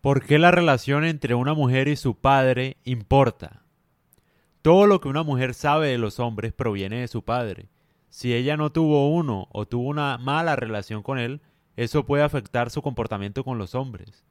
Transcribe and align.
¿Por 0.00 0.24
qué 0.24 0.38
la 0.38 0.50
relación 0.50 1.04
entre 1.04 1.34
una 1.34 1.52
mujer 1.52 1.86
y 1.86 1.94
su 1.94 2.14
padre 2.14 2.78
importa? 2.84 3.64
Todo 4.62 4.86
lo 4.86 5.02
que 5.02 5.08
una 5.08 5.22
mujer 5.22 5.52
sabe 5.52 5.88
de 5.88 5.98
los 5.98 6.20
hombres 6.20 6.54
proviene 6.54 7.00
de 7.00 7.08
su 7.08 7.22
padre. 7.22 7.68
Si 8.08 8.32
ella 8.32 8.56
no 8.56 8.72
tuvo 8.72 9.10
uno 9.10 9.48
o 9.52 9.66
tuvo 9.66 9.90
una 9.90 10.16
mala 10.16 10.56
relación 10.56 11.02
con 11.02 11.18
él, 11.18 11.42
eso 11.76 12.06
puede 12.06 12.22
afectar 12.22 12.70
su 12.70 12.80
comportamiento 12.80 13.44
con 13.44 13.58
los 13.58 13.74
hombres. 13.74 14.24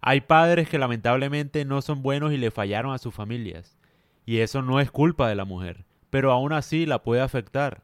Hay 0.00 0.20
padres 0.20 0.68
que 0.68 0.78
lamentablemente 0.78 1.64
no 1.64 1.82
son 1.82 2.02
buenos 2.02 2.32
y 2.32 2.36
le 2.36 2.52
fallaron 2.52 2.94
a 2.94 2.98
sus 2.98 3.12
familias, 3.12 3.76
y 4.24 4.38
eso 4.38 4.62
no 4.62 4.78
es 4.78 4.92
culpa 4.92 5.28
de 5.28 5.34
la 5.34 5.44
mujer, 5.44 5.86
pero 6.10 6.30
aún 6.30 6.52
así 6.52 6.86
la 6.86 7.02
puede 7.02 7.20
afectar. 7.20 7.82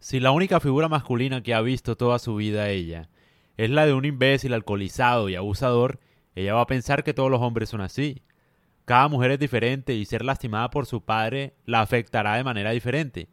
Si 0.00 0.18
la 0.18 0.32
única 0.32 0.58
figura 0.58 0.88
masculina 0.88 1.40
que 1.44 1.54
ha 1.54 1.60
visto 1.60 1.96
toda 1.96 2.18
su 2.18 2.34
vida 2.34 2.68
ella 2.68 3.10
es 3.56 3.70
la 3.70 3.86
de 3.86 3.94
un 3.94 4.04
imbécil 4.04 4.54
alcoholizado 4.54 5.28
y 5.28 5.36
abusador, 5.36 6.00
ella 6.34 6.54
va 6.54 6.62
a 6.62 6.66
pensar 6.66 7.04
que 7.04 7.14
todos 7.14 7.30
los 7.30 7.40
hombres 7.40 7.68
son 7.68 7.80
así. 7.80 8.22
Cada 8.84 9.08
mujer 9.08 9.32
es 9.32 9.38
diferente 9.38 9.94
y 9.94 10.04
ser 10.04 10.24
lastimada 10.24 10.70
por 10.70 10.86
su 10.86 11.04
padre 11.04 11.54
la 11.66 11.80
afectará 11.80 12.34
de 12.34 12.44
manera 12.44 12.70
diferente. 12.70 13.28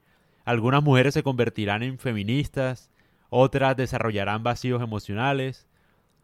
Algunas 0.45 0.84
mujeres 0.84 1.13
se 1.13 1.23
convertirán 1.23 1.84
en 1.84 1.98
feministas, 1.98 2.91
otras 3.30 3.77
desarrollarán 3.77 4.43
vacíos 4.43 4.81
emocionales, 4.81 5.67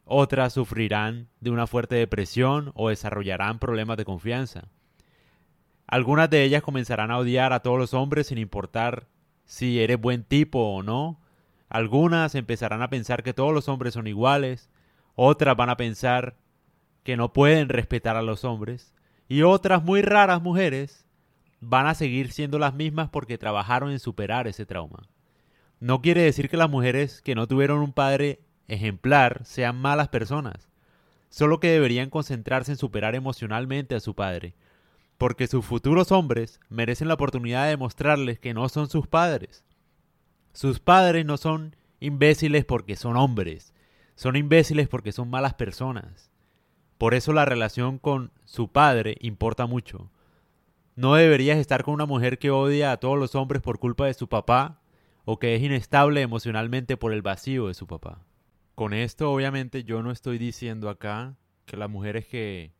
otras 0.05 0.53
sufrirán 0.53 1.29
de 1.39 1.49
una 1.49 1.67
fuerte 1.67 1.95
depresión 1.95 2.71
o 2.75 2.89
desarrollarán 2.89 3.59
problemas 3.59 3.97
de 3.97 4.05
confianza. 4.05 4.67
Algunas 5.87 6.29
de 6.29 6.43
ellas 6.43 6.63
comenzarán 6.63 7.11
a 7.11 7.17
odiar 7.17 7.53
a 7.53 7.61
todos 7.61 7.77
los 7.77 7.93
hombres 7.93 8.27
sin 8.27 8.37
importar 8.37 9.07
si 9.45 9.79
eres 9.79 9.99
buen 9.99 10.23
tipo 10.23 10.59
o 10.59 10.83
no. 10.83 11.21
Algunas 11.69 12.35
empezarán 12.35 12.81
a 12.81 12.89
pensar 12.89 13.23
que 13.23 13.33
todos 13.33 13.53
los 13.53 13.69
hombres 13.69 13.93
son 13.93 14.07
iguales. 14.07 14.69
Otras 15.15 15.55
van 15.55 15.69
a 15.69 15.77
pensar 15.77 16.35
que 17.05 17.15
no 17.17 17.31
pueden 17.33 17.69
respetar 17.69 18.17
a 18.17 18.23
los 18.23 18.43
hombres, 18.43 18.91
y 19.29 19.43
otras 19.43 19.83
muy 19.83 20.01
raras 20.01 20.41
mujeres 20.41 21.05
van 21.61 21.85
a 21.85 21.93
seguir 21.93 22.31
siendo 22.31 22.57
las 22.57 22.73
mismas 22.73 23.09
porque 23.09 23.37
trabajaron 23.37 23.91
en 23.91 23.99
superar 23.99 24.47
ese 24.47 24.65
trauma. 24.65 25.07
No 25.79 26.01
quiere 26.01 26.23
decir 26.23 26.49
que 26.49 26.57
las 26.57 26.69
mujeres 26.69 27.21
que 27.21 27.35
no 27.35 27.47
tuvieron 27.47 27.77
un 27.77 27.93
padre 27.93 28.39
ejemplar 28.67 29.45
sean 29.45 29.79
malas 29.79 30.07
personas, 30.07 30.67
solo 31.29 31.59
que 31.59 31.69
deberían 31.69 32.09
concentrarse 32.09 32.71
en 32.71 32.77
superar 32.77 33.13
emocionalmente 33.13 33.93
a 33.93 33.99
su 33.99 34.15
padre, 34.15 34.55
porque 35.19 35.45
sus 35.45 35.63
futuros 35.63 36.11
hombres 36.11 36.59
merecen 36.69 37.07
la 37.07 37.13
oportunidad 37.13 37.65
de 37.65 37.69
demostrarles 37.69 38.39
que 38.39 38.55
no 38.55 38.67
son 38.67 38.89
sus 38.89 39.07
padres. 39.07 39.63
Sus 40.53 40.79
padres 40.79 41.23
no 41.23 41.37
son 41.37 41.75
imbéciles 41.99 42.65
porque 42.65 42.95
son 42.95 43.15
hombres, 43.15 43.75
son 44.15 44.35
imbéciles 44.35 44.87
porque 44.87 45.11
son 45.11 45.29
malas 45.29 45.53
personas. 45.53 46.31
Por 46.97 47.13
eso 47.13 47.33
la 47.33 47.45
relación 47.45 47.99
con 47.99 48.31
su 48.45 48.71
padre 48.71 49.17
importa 49.19 49.65
mucho. 49.65 50.11
No 50.95 51.15
deberías 51.15 51.57
estar 51.57 51.83
con 51.83 51.93
una 51.93 52.05
mujer 52.05 52.39
que 52.39 52.51
odia 52.51 52.93
a 52.93 52.97
todos 52.97 53.17
los 53.19 53.35
hombres 53.35 53.61
por 53.61 53.79
culpa 53.79 54.05
de 54.05 54.13
su 54.13 54.29
papá 54.29 54.81
o 55.25 55.39
que 55.39 55.55
es 55.55 55.61
inestable 55.61 56.21
emocionalmente 56.21 56.95
por 56.95 57.11
el 57.11 57.21
vacío 57.21 57.67
de 57.67 57.73
su 57.73 57.85
papá. 57.85 58.25
Con 58.75 58.93
esto 58.93 59.31
obviamente 59.31 59.83
yo 59.83 60.03
no 60.03 60.11
estoy 60.11 60.37
diciendo 60.37 60.89
acá 60.89 61.35
que 61.65 61.75
las 61.75 61.89
mujeres 61.89 62.27
que 62.27 62.73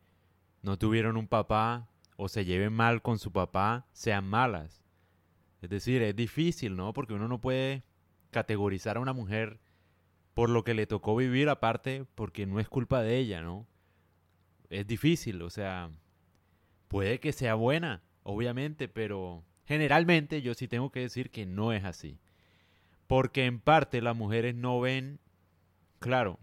no 0.62 0.78
tuvieron 0.78 1.18
un 1.18 1.28
papá 1.28 1.90
o 2.16 2.30
se 2.30 2.46
lleven 2.46 2.72
mal 2.72 3.02
con 3.02 3.20
su 3.20 3.34
papá 3.34 3.88
sean 3.92 4.26
malas. 4.26 4.84
Es 5.62 5.70
decir, 5.70 6.02
es 6.02 6.16
difícil, 6.16 6.78
¿no? 6.78 6.94
Porque 6.94 7.14
uno 7.14 7.28
no 7.28 7.42
puede 7.42 7.84
categorizar 8.32 8.98
a 8.98 9.02
una 9.02 9.14
mujer 9.14 9.60
por 10.34 10.50
lo 10.50 10.64
que 10.64 10.74
le 10.74 10.88
tocó 10.88 11.16
vivir 11.16 11.50
aparte 11.50 12.06
porque 12.16 12.46
no 12.46 12.60
es 12.60 12.70
culpa 12.70 13.02
de 13.02 13.18
ella, 13.18 13.42
¿no? 13.42 13.66
Es 14.70 14.88
difícil, 14.88 15.42
o 15.42 15.50
sea, 15.50 15.90
puede 16.88 17.20
que 17.20 17.34
sea 17.34 17.56
buena, 17.56 18.04
obviamente, 18.24 18.88
pero 18.88 19.44
generalmente 19.66 20.42
yo 20.42 20.54
sí 20.54 20.68
tengo 20.68 20.92
que 20.92 21.02
decir 21.02 21.32
que 21.32 21.46
no 21.46 21.74
es 21.74 21.84
así. 21.84 22.20
Porque 23.08 23.46
en 23.46 23.60
parte 23.60 24.02
las 24.02 24.16
mujeres 24.16 24.56
no 24.56 24.80
ven, 24.80 25.20
claro, 26.00 26.40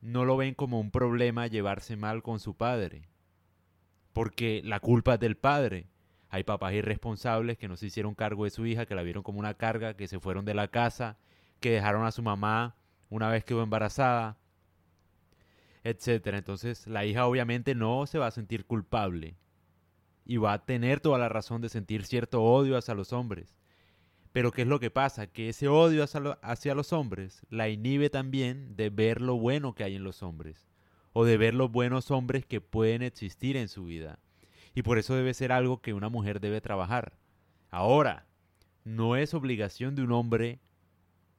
no 0.00 0.24
lo 0.24 0.36
ven 0.36 0.54
como 0.54 0.80
un 0.80 0.90
problema 0.90 1.46
llevarse 1.46 1.96
mal 1.96 2.22
con 2.22 2.40
su 2.40 2.56
padre. 2.56 3.08
Porque 4.12 4.60
la 4.64 4.80
culpa 4.80 5.14
es 5.14 5.20
del 5.20 5.36
padre. 5.36 5.86
Hay 6.28 6.44
papás 6.44 6.74
irresponsables 6.74 7.56
que 7.56 7.68
no 7.68 7.76
se 7.76 7.86
hicieron 7.86 8.14
cargo 8.14 8.44
de 8.44 8.50
su 8.50 8.66
hija, 8.66 8.84
que 8.84 8.94
la 8.94 9.02
vieron 9.02 9.22
como 9.22 9.38
una 9.38 9.54
carga, 9.54 9.94
que 9.94 10.08
se 10.08 10.20
fueron 10.20 10.44
de 10.44 10.54
la 10.54 10.68
casa, 10.68 11.18
que 11.60 11.70
dejaron 11.70 12.04
a 12.04 12.10
su 12.10 12.22
mamá 12.22 12.76
una 13.08 13.28
vez 13.28 13.44
quedó 13.44 13.62
embarazada, 13.62 14.38
etcétera. 15.84 16.38
Entonces 16.38 16.86
la 16.86 17.04
hija 17.04 17.26
obviamente 17.26 17.74
no 17.74 18.06
se 18.06 18.18
va 18.18 18.28
a 18.28 18.32
sentir 18.32 18.66
culpable 18.66 19.36
y 20.24 20.36
va 20.36 20.52
a 20.52 20.64
tener 20.64 21.00
toda 21.00 21.18
la 21.18 21.28
razón 21.28 21.60
de 21.62 21.68
sentir 21.68 22.04
cierto 22.04 22.42
odio 22.42 22.76
hacia 22.76 22.94
los 22.94 23.12
hombres. 23.12 23.56
Pero 24.32 24.50
¿qué 24.50 24.62
es 24.62 24.68
lo 24.68 24.80
que 24.80 24.90
pasa? 24.90 25.26
Que 25.26 25.50
ese 25.50 25.68
odio 25.68 26.04
hacia, 26.42 26.74
los 26.74 26.92
hombres 26.92 27.42
la 27.50 27.68
inhibe 27.68 28.08
también 28.08 28.76
de 28.76 28.88
ver 28.88 29.20
lo 29.20 29.36
bueno 29.36 29.74
que 29.74 29.84
hay 29.84 29.96
en 29.96 30.04
los 30.04 30.22
hombres 30.22 30.66
o 31.12 31.26
de 31.26 31.36
ver 31.36 31.52
los 31.52 31.70
buenos 31.70 32.10
hombres 32.10 32.46
que 32.46 32.62
pueden 32.62 33.02
existir 33.02 33.58
en 33.58 33.68
su 33.68 33.84
vida. 33.84 34.18
Y 34.74 34.82
por 34.82 34.96
eso 34.96 35.14
debe 35.14 35.34
ser 35.34 35.52
algo 35.52 35.82
que 35.82 35.92
una 35.92 36.08
mujer 36.08 36.40
debe 36.40 36.62
trabajar. 36.62 37.18
Ahora, 37.70 38.26
no 38.84 39.16
es 39.16 39.34
obligación 39.34 39.94
de 39.94 40.02
un 40.02 40.12
hombre 40.12 40.60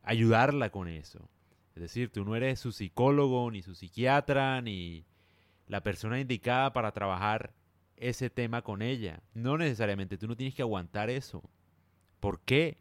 ayudarla 0.03 0.69
con 0.69 0.87
eso. 0.87 1.29
Es 1.75 1.81
decir, 1.81 2.11
tú 2.11 2.23
no 2.23 2.35
eres 2.35 2.59
su 2.59 2.71
psicólogo, 2.71 3.49
ni 3.49 3.61
su 3.63 3.73
psiquiatra, 3.73 4.61
ni 4.61 5.05
la 5.67 5.81
persona 5.81 6.19
indicada 6.19 6.71
para 6.71 6.91
trabajar 6.91 7.53
ese 7.97 8.29
tema 8.29 8.61
con 8.61 8.81
ella. 8.81 9.21
No 9.33 9.57
necesariamente, 9.57 10.17
tú 10.17 10.27
no 10.27 10.35
tienes 10.35 10.53
que 10.53 10.61
aguantar 10.61 11.09
eso. 11.09 11.43
¿Por 12.19 12.41
qué? 12.41 12.77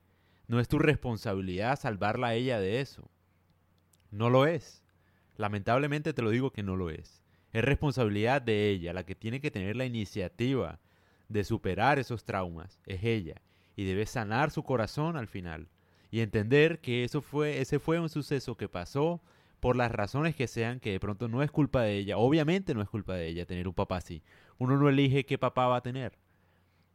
No 0.47 0.61
es 0.61 0.69
tu 0.69 0.79
responsabilidad 0.79 1.79
salvarla 1.79 2.29
a 2.29 2.35
ella 2.35 2.61
de 2.61 2.81
eso. 2.81 3.11
No 4.11 4.29
lo 4.29 4.47
es. 4.47 4.83
Lamentablemente 5.37 6.13
te 6.13 6.23
lo 6.23 6.31
digo 6.31 6.51
que 6.51 6.63
no 6.63 6.77
lo 6.77 6.91
es. 6.91 7.23
Es 7.53 7.65
responsabilidad 7.65 8.43
de 8.43 8.69
ella, 8.69 8.93
la 8.93 9.05
que 9.05 9.15
tiene 9.15 9.41
que 9.41 9.51
tener 9.51 9.77
la 9.77 9.87
iniciativa 9.87 10.81
de 11.29 11.45
superar 11.45 11.99
esos 11.99 12.25
traumas. 12.25 12.81
Es 12.87 13.05
ella. 13.05 13.41
Y 13.75 13.85
debe 13.85 14.05
sanar 14.05 14.51
su 14.51 14.63
corazón 14.65 15.17
al 15.17 15.29
final 15.29 15.69
y 16.13 16.21
entender 16.21 16.79
que 16.81 17.05
eso 17.05 17.23
fue, 17.23 17.63
ese 17.63 17.79
fue 17.79 17.99
un 17.99 18.11
suceso 18.11 18.55
que 18.55 18.69
pasó 18.69 19.23
por 19.61 19.77
las 19.77 19.91
razones 19.91 20.37
que 20.37 20.47
sean, 20.47 20.79
que 20.79 20.93
de 20.93 21.01
pronto 21.01 21.27
no 21.27 21.43
es 21.43 21.51
culpa 21.51 21.81
de 21.81 21.97
ella. 21.97 22.19
Obviamente 22.19 22.75
no 22.75 22.83
es 22.83 22.89
culpa 22.91 23.15
de 23.15 23.29
ella 23.29 23.47
tener 23.47 23.67
un 23.67 23.73
papá 23.73 23.97
así. 23.97 24.23
Uno 24.59 24.77
no 24.77 24.91
elige 24.91 25.25
qué 25.25 25.39
papá 25.39 25.69
va 25.69 25.77
a 25.79 25.83
tener. 25.83 26.19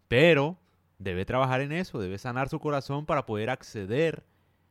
Pero 0.07 0.55
debe 0.99 1.25
trabajar 1.25 1.61
en 1.61 1.71
eso, 1.71 1.99
debe 1.99 2.19
sanar 2.19 2.47
su 2.47 2.59
corazón 2.59 3.07
para 3.07 3.25
poder 3.25 3.49
acceder 3.49 4.23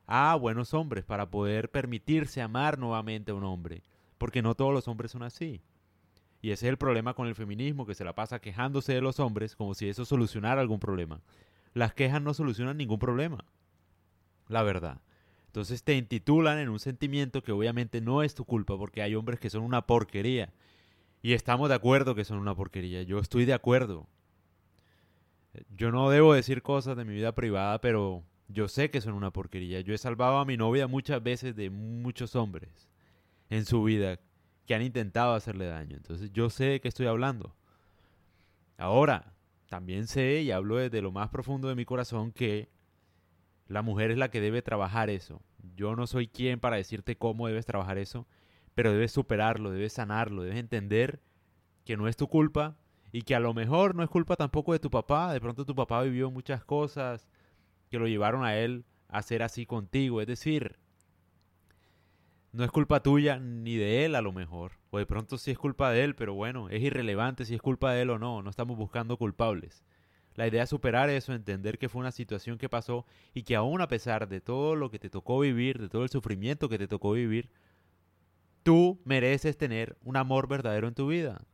a 0.06 0.36
buenos 0.36 0.74
hombres, 0.74 1.04
para 1.04 1.28
poder 1.28 1.68
permitirse 1.72 2.40
amar 2.40 2.78
nuevamente 2.78 3.32
a 3.32 3.34
un 3.34 3.42
hombre. 3.42 3.82
Porque 4.16 4.42
no 4.42 4.54
todos 4.54 4.72
los 4.72 4.86
hombres 4.86 5.10
son 5.10 5.24
así. 5.24 5.60
Y 6.40 6.52
ese 6.52 6.66
es 6.66 6.70
el 6.70 6.78
problema 6.78 7.14
con 7.14 7.26
el 7.26 7.34
feminismo, 7.34 7.84
que 7.84 7.96
se 7.96 8.04
la 8.04 8.14
pasa 8.14 8.38
quejándose 8.38 8.94
de 8.94 9.00
los 9.00 9.18
hombres 9.18 9.56
como 9.56 9.74
si 9.74 9.88
eso 9.88 10.04
solucionara 10.04 10.60
algún 10.60 10.78
problema. 10.78 11.20
Las 11.74 11.94
quejas 11.94 12.22
no 12.22 12.32
solucionan 12.32 12.76
ningún 12.76 13.00
problema 13.00 13.44
la 14.48 14.62
verdad. 14.62 15.00
Entonces 15.46 15.82
te 15.82 15.94
intitulan 15.94 16.58
en 16.58 16.68
un 16.68 16.78
sentimiento 16.78 17.42
que 17.42 17.52
obviamente 17.52 18.00
no 18.00 18.22
es 18.22 18.34
tu 18.34 18.44
culpa 18.44 18.76
porque 18.76 19.02
hay 19.02 19.14
hombres 19.14 19.40
que 19.40 19.50
son 19.50 19.62
una 19.62 19.86
porquería. 19.86 20.52
Y 21.22 21.32
estamos 21.32 21.68
de 21.68 21.74
acuerdo 21.74 22.14
que 22.14 22.24
son 22.24 22.38
una 22.38 22.54
porquería. 22.54 23.02
Yo 23.02 23.18
estoy 23.18 23.46
de 23.46 23.54
acuerdo. 23.54 24.06
Yo 25.74 25.90
no 25.90 26.10
debo 26.10 26.34
decir 26.34 26.62
cosas 26.62 26.96
de 26.96 27.04
mi 27.04 27.14
vida 27.14 27.32
privada, 27.32 27.80
pero 27.80 28.22
yo 28.48 28.68
sé 28.68 28.90
que 28.90 29.00
son 29.00 29.14
una 29.14 29.32
porquería. 29.32 29.80
Yo 29.80 29.94
he 29.94 29.98
salvado 29.98 30.38
a 30.38 30.44
mi 30.44 30.56
novia 30.56 30.86
muchas 30.86 31.22
veces 31.22 31.56
de 31.56 31.70
muchos 31.70 32.36
hombres 32.36 32.88
en 33.48 33.64
su 33.64 33.82
vida 33.82 34.20
que 34.66 34.74
han 34.74 34.82
intentado 34.82 35.34
hacerle 35.34 35.66
daño. 35.66 35.96
Entonces 35.96 36.30
yo 36.32 36.50
sé 36.50 36.64
de 36.64 36.80
qué 36.80 36.88
estoy 36.88 37.06
hablando. 37.06 37.54
Ahora, 38.76 39.32
también 39.68 40.06
sé 40.06 40.42
y 40.42 40.50
hablo 40.50 40.76
desde 40.76 41.00
lo 41.00 41.12
más 41.12 41.30
profundo 41.30 41.68
de 41.68 41.74
mi 41.74 41.84
corazón 41.84 42.30
que 42.30 42.68
la 43.68 43.82
mujer 43.82 44.10
es 44.10 44.18
la 44.18 44.30
que 44.30 44.40
debe 44.40 44.62
trabajar 44.62 45.10
eso. 45.10 45.42
Yo 45.76 45.96
no 45.96 46.06
soy 46.06 46.28
quien 46.28 46.60
para 46.60 46.76
decirte 46.76 47.16
cómo 47.16 47.48
debes 47.48 47.66
trabajar 47.66 47.98
eso, 47.98 48.26
pero 48.74 48.92
debes 48.92 49.12
superarlo, 49.12 49.70
debes 49.70 49.92
sanarlo, 49.92 50.42
debes 50.42 50.58
entender 50.58 51.20
que 51.84 51.96
no 51.96 52.08
es 52.08 52.16
tu 52.16 52.28
culpa 52.28 52.76
y 53.12 53.22
que 53.22 53.34
a 53.34 53.40
lo 53.40 53.54
mejor 53.54 53.94
no 53.94 54.02
es 54.02 54.10
culpa 54.10 54.36
tampoco 54.36 54.72
de 54.72 54.78
tu 54.78 54.90
papá. 54.90 55.32
De 55.32 55.40
pronto 55.40 55.64
tu 55.64 55.74
papá 55.74 56.02
vivió 56.02 56.30
muchas 56.30 56.64
cosas 56.64 57.28
que 57.90 57.98
lo 57.98 58.06
llevaron 58.06 58.44
a 58.44 58.56
él 58.56 58.84
a 59.08 59.22
ser 59.22 59.42
así 59.42 59.66
contigo. 59.66 60.20
Es 60.20 60.26
decir, 60.26 60.76
no 62.52 62.64
es 62.64 62.70
culpa 62.70 63.02
tuya 63.02 63.38
ni 63.38 63.76
de 63.76 64.04
él 64.04 64.14
a 64.14 64.22
lo 64.22 64.32
mejor. 64.32 64.72
O 64.90 64.98
de 64.98 65.06
pronto 65.06 65.38
sí 65.38 65.50
es 65.50 65.58
culpa 65.58 65.90
de 65.90 66.04
él, 66.04 66.14
pero 66.14 66.34
bueno, 66.34 66.68
es 66.68 66.82
irrelevante 66.82 67.44
si 67.44 67.54
es 67.54 67.62
culpa 67.62 67.92
de 67.92 68.02
él 68.02 68.10
o 68.10 68.18
no. 68.18 68.42
No 68.42 68.50
estamos 68.50 68.76
buscando 68.76 69.16
culpables. 69.16 69.84
La 70.36 70.46
idea 70.46 70.64
es 70.64 70.70
superar 70.70 71.08
eso, 71.08 71.32
entender 71.32 71.78
que 71.78 71.88
fue 71.88 72.00
una 72.00 72.12
situación 72.12 72.58
que 72.58 72.68
pasó 72.68 73.06
y 73.32 73.42
que 73.42 73.56
aún 73.56 73.80
a 73.80 73.88
pesar 73.88 74.28
de 74.28 74.42
todo 74.42 74.76
lo 74.76 74.90
que 74.90 74.98
te 74.98 75.08
tocó 75.08 75.40
vivir, 75.40 75.80
de 75.80 75.88
todo 75.88 76.02
el 76.02 76.10
sufrimiento 76.10 76.68
que 76.68 76.76
te 76.78 76.86
tocó 76.86 77.12
vivir, 77.12 77.50
tú 78.62 79.00
mereces 79.04 79.56
tener 79.56 79.96
un 80.04 80.16
amor 80.18 80.46
verdadero 80.46 80.88
en 80.88 80.94
tu 80.94 81.08
vida. 81.08 81.46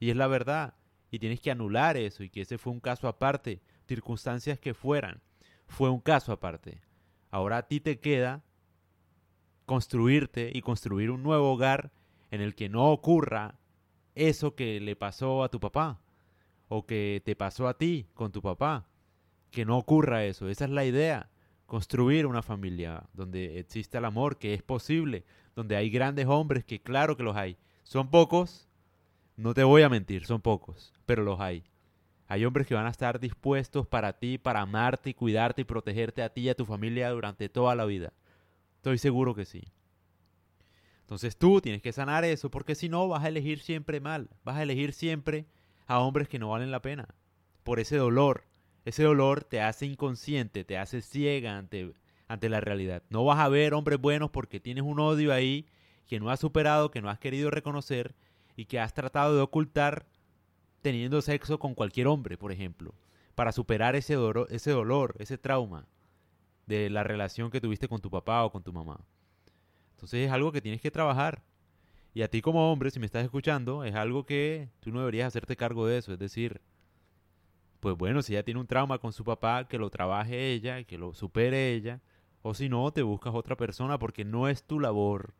Y 0.00 0.08
es 0.08 0.16
la 0.16 0.28
verdad. 0.28 0.74
Y 1.10 1.18
tienes 1.18 1.40
que 1.40 1.50
anular 1.50 1.98
eso 1.98 2.24
y 2.24 2.30
que 2.30 2.40
ese 2.40 2.56
fue 2.56 2.72
un 2.72 2.80
caso 2.80 3.06
aparte, 3.06 3.60
circunstancias 3.86 4.58
que 4.58 4.72
fueran. 4.72 5.20
Fue 5.66 5.90
un 5.90 6.00
caso 6.00 6.32
aparte. 6.32 6.80
Ahora 7.30 7.58
a 7.58 7.68
ti 7.68 7.80
te 7.80 8.00
queda 8.00 8.42
construirte 9.66 10.50
y 10.54 10.62
construir 10.62 11.10
un 11.10 11.22
nuevo 11.22 11.52
hogar 11.52 11.92
en 12.30 12.40
el 12.40 12.54
que 12.54 12.70
no 12.70 12.90
ocurra 12.90 13.58
eso 14.14 14.54
que 14.54 14.80
le 14.80 14.96
pasó 14.96 15.44
a 15.44 15.50
tu 15.50 15.60
papá 15.60 16.01
o 16.74 16.86
que 16.86 17.20
te 17.22 17.36
pasó 17.36 17.68
a 17.68 17.76
ti 17.76 18.06
con 18.14 18.32
tu 18.32 18.40
papá. 18.40 18.86
Que 19.50 19.66
no 19.66 19.76
ocurra 19.76 20.24
eso. 20.24 20.48
Esa 20.48 20.64
es 20.64 20.70
la 20.70 20.86
idea. 20.86 21.28
Construir 21.66 22.24
una 22.24 22.40
familia 22.40 23.04
donde 23.12 23.58
exista 23.58 23.98
el 23.98 24.06
amor, 24.06 24.38
que 24.38 24.54
es 24.54 24.62
posible, 24.62 25.26
donde 25.54 25.76
hay 25.76 25.90
grandes 25.90 26.26
hombres, 26.26 26.64
que 26.64 26.80
claro 26.80 27.14
que 27.14 27.24
los 27.24 27.36
hay. 27.36 27.58
Son 27.82 28.08
pocos, 28.08 28.68
no 29.36 29.52
te 29.52 29.64
voy 29.64 29.82
a 29.82 29.90
mentir, 29.90 30.24
son 30.24 30.40
pocos, 30.40 30.94
pero 31.04 31.22
los 31.22 31.40
hay. 31.40 31.62
Hay 32.26 32.46
hombres 32.46 32.66
que 32.66 32.74
van 32.74 32.86
a 32.86 32.90
estar 32.90 33.20
dispuestos 33.20 33.86
para 33.86 34.18
ti, 34.18 34.38
para 34.38 34.62
amarte 34.62 35.10
y 35.10 35.14
cuidarte 35.14 35.60
y 35.60 35.64
protegerte 35.64 36.22
a 36.22 36.30
ti 36.30 36.42
y 36.42 36.48
a 36.48 36.54
tu 36.54 36.64
familia 36.64 37.10
durante 37.10 37.50
toda 37.50 37.74
la 37.74 37.84
vida. 37.84 38.14
Estoy 38.76 38.96
seguro 38.96 39.34
que 39.34 39.44
sí. 39.44 39.62
Entonces 41.00 41.36
tú 41.36 41.60
tienes 41.60 41.82
que 41.82 41.92
sanar 41.92 42.24
eso 42.24 42.50
porque 42.50 42.74
si 42.74 42.88
no 42.88 43.08
vas 43.08 43.24
a 43.24 43.28
elegir 43.28 43.60
siempre 43.60 44.00
mal, 44.00 44.30
vas 44.42 44.56
a 44.56 44.62
elegir 44.62 44.94
siempre 44.94 45.44
a 45.86 46.00
hombres 46.00 46.28
que 46.28 46.38
no 46.38 46.50
valen 46.50 46.70
la 46.70 46.82
pena. 46.82 47.14
Por 47.62 47.80
ese 47.80 47.96
dolor, 47.96 48.44
ese 48.84 49.04
dolor 49.04 49.44
te 49.44 49.60
hace 49.60 49.86
inconsciente, 49.86 50.64
te 50.64 50.78
hace 50.78 51.02
ciega 51.02 51.56
ante, 51.56 51.92
ante 52.28 52.48
la 52.48 52.60
realidad. 52.60 53.02
No 53.10 53.24
vas 53.24 53.38
a 53.38 53.48
ver 53.48 53.74
hombres 53.74 54.00
buenos 54.00 54.30
porque 54.30 54.60
tienes 54.60 54.84
un 54.84 54.98
odio 54.98 55.32
ahí 55.32 55.66
que 56.06 56.20
no 56.20 56.30
has 56.30 56.40
superado, 56.40 56.90
que 56.90 57.00
no 57.00 57.08
has 57.08 57.18
querido 57.18 57.50
reconocer 57.50 58.14
y 58.56 58.66
que 58.66 58.80
has 58.80 58.92
tratado 58.92 59.34
de 59.36 59.42
ocultar 59.42 60.06
teniendo 60.82 61.22
sexo 61.22 61.58
con 61.58 61.74
cualquier 61.74 62.08
hombre, 62.08 62.36
por 62.36 62.52
ejemplo, 62.52 62.94
para 63.34 63.52
superar 63.52 63.96
ese, 63.96 64.16
ese 64.50 64.70
dolor, 64.72 65.14
ese 65.18 65.38
trauma 65.38 65.86
de 66.66 66.90
la 66.90 67.04
relación 67.04 67.50
que 67.50 67.60
tuviste 67.60 67.88
con 67.88 68.00
tu 68.00 68.10
papá 68.10 68.44
o 68.44 68.50
con 68.50 68.62
tu 68.62 68.72
mamá. 68.72 69.00
Entonces 69.92 70.26
es 70.26 70.32
algo 70.32 70.52
que 70.52 70.60
tienes 70.60 70.80
que 70.80 70.90
trabajar. 70.90 71.42
Y 72.14 72.22
a 72.22 72.28
ti 72.28 72.42
como 72.42 72.70
hombre, 72.70 72.90
si 72.90 73.00
me 73.00 73.06
estás 73.06 73.24
escuchando, 73.24 73.84
es 73.84 73.94
algo 73.94 74.26
que 74.26 74.68
tú 74.80 74.90
no 74.92 75.00
deberías 75.00 75.28
hacerte 75.28 75.56
cargo 75.56 75.86
de 75.86 75.98
eso. 75.98 76.12
Es 76.12 76.18
decir, 76.18 76.60
pues 77.80 77.96
bueno, 77.96 78.22
si 78.22 78.34
ella 78.34 78.44
tiene 78.44 78.60
un 78.60 78.66
trauma 78.66 78.98
con 78.98 79.12
su 79.12 79.24
papá, 79.24 79.66
que 79.66 79.78
lo 79.78 79.90
trabaje 79.90 80.52
ella, 80.52 80.84
que 80.84 80.98
lo 80.98 81.14
supere 81.14 81.72
ella. 81.72 82.00
O 82.42 82.54
si 82.54 82.68
no, 82.68 82.90
te 82.92 83.02
buscas 83.02 83.34
otra 83.34 83.56
persona 83.56 83.98
porque 83.98 84.24
no 84.24 84.48
es 84.48 84.64
tu 84.64 84.78
labor 84.78 85.34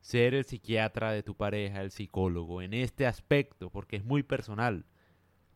ser 0.00 0.34
el 0.34 0.44
psiquiatra 0.44 1.12
de 1.12 1.22
tu 1.22 1.36
pareja, 1.36 1.82
el 1.82 1.90
psicólogo, 1.90 2.62
en 2.62 2.74
este 2.74 3.06
aspecto, 3.06 3.70
porque 3.70 3.96
es 3.96 4.04
muy 4.04 4.22
personal. 4.22 4.86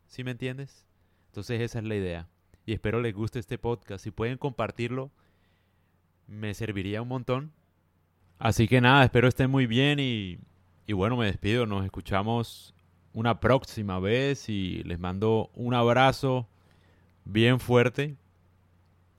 ¿Sí 0.07 0.25
me 0.25 0.33
entiendes? 0.33 0.87
Entonces 1.29 1.61
esa 1.61 1.79
es 1.81 1.85
la 1.85 1.97
idea. 1.97 2.29
Y 2.67 2.73
espero 2.73 3.01
les 3.01 3.15
guste 3.15 3.39
este 3.39 3.59
podcast. 3.59 4.05
Si 4.05 4.11
pueden 4.11 4.39
compartirlo, 4.39 5.11
me 6.27 6.55
serviría 6.55 7.03
un 7.03 7.09
montón. 7.09 7.53
Así 8.39 8.69
que 8.69 8.81
nada, 8.81 9.05
espero 9.05 9.29
estén 9.29 9.51
muy 9.51 9.67
bien 9.67 9.99
y, 10.01 10.39
y 10.87 10.93
bueno, 10.93 11.17
me 11.17 11.27
despido. 11.27 11.67
Nos 11.67 11.85
escuchamos 11.85 12.75
una 13.15 13.41
próxima 13.41 13.99
vez 14.01 14.49
y 14.49 14.83
les 14.85 14.99
mando 14.99 15.51
un 15.55 15.75
abrazo 15.75 16.47
bien 17.25 17.61
fuerte. 17.61 18.17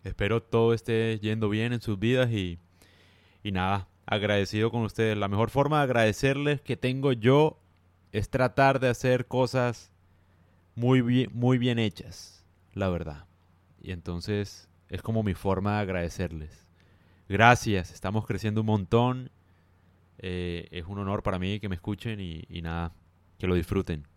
Espero 0.04 0.44
todo 0.44 0.74
esté 0.74 1.19
yendo 1.19 1.50
bien 1.50 1.71
en 1.74 1.81
sus 1.81 1.98
vidas 1.98 2.30
y, 2.31 2.60
y 3.44 3.51
nada, 3.51 3.88
agradecido 4.06 4.71
con 4.71 4.81
ustedes. 4.81 5.18
La 5.18 5.27
mejor 5.27 5.50
forma 5.50 5.77
de 5.77 5.83
agradecerles 5.83 6.62
que 6.62 6.75
tengo 6.75 7.13
yo 7.13 7.57
es 8.12 8.30
tratar 8.30 8.80
de 8.80 8.89
hacer 8.89 9.27
cosas 9.27 9.92
muy 10.75 11.01
bien, 11.01 11.30
muy 11.33 11.57
bien 11.57 11.80
hechas, 11.80 12.45
la 12.74 12.89
verdad. 12.89 13.25
Y 13.81 13.92
entonces 13.92 14.69
es 14.89 15.01
como 15.01 15.24
mi 15.24 15.33
forma 15.33 15.75
de 15.75 15.81
agradecerles. 15.81 16.68
Gracias, 17.30 17.92
estamos 17.92 18.25
creciendo 18.25 18.62
un 18.62 18.68
montón. 18.68 19.31
Eh, 20.19 20.68
es 20.71 20.86
un 20.86 21.00
honor 21.00 21.24
para 21.24 21.39
mí 21.39 21.60
que 21.60 21.69
me 21.69 21.75
escuchen 21.75 22.19
y, 22.19 22.44
y 22.50 22.62
nada, 22.62 22.94
que 23.38 23.48
lo 23.48 23.56
disfruten. 23.56 24.07